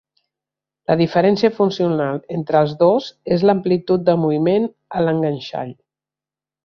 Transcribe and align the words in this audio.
La 0.91 0.95
diferència 1.01 1.51
funcional 1.57 2.17
entre 2.37 2.57
els 2.65 2.73
dos 2.79 3.11
és 3.37 3.45
l'amplitud 3.51 4.09
de 4.09 4.17
moviment 4.23 4.67
a 5.01 5.05
l'enganxall. 5.05 5.71